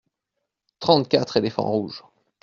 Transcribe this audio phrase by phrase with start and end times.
[0.79, 2.01] Trente-quatre éléphants rouges.